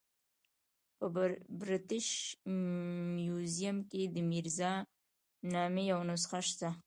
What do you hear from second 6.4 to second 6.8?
شته.